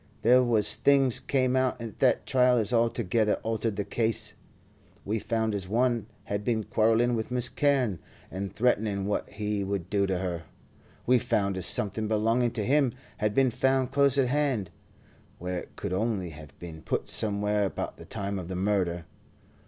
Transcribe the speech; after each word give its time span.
There 0.23 0.41
was 0.41 0.77
things 0.77 1.19
came 1.19 1.55
out 1.55 1.79
at 1.79 1.99
the 1.99 2.17
trial 2.25 2.57
as 2.57 2.73
altogether 2.73 3.35
altered 3.43 3.75
the 3.75 3.83
case. 3.83 4.33
We 5.05 5.19
found 5.19 5.53
as 5.53 5.67
one 5.69 6.07
had 6.23 6.43
been 6.43 6.63
quarrelling 6.63 7.13
with 7.13 7.29
Miss 7.29 7.49
Carne, 7.49 7.99
and 8.31 8.51
threatening 8.51 9.05
what 9.05 9.29
he 9.29 9.63
would 9.63 9.91
do 9.91 10.07
to 10.07 10.17
her. 10.17 10.45
We 11.05 11.19
found 11.19 11.55
as 11.55 11.67
something 11.67 12.07
belonging 12.07 12.49
to 12.53 12.65
him 12.65 12.93
had 13.17 13.35
been 13.35 13.51
found 13.51 13.91
close 13.91 14.17
at 14.17 14.29
hand, 14.29 14.71
where 15.37 15.59
it 15.59 15.75
could 15.75 15.93
only 15.93 16.31
have 16.31 16.57
been 16.57 16.81
put 16.81 17.07
somewhere 17.07 17.63
about 17.63 17.97
the 17.97 18.05
time 18.05 18.39
of 18.39 18.47
the 18.47 18.55
murder. 18.55 19.05